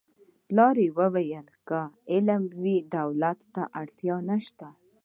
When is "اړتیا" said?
3.79-4.15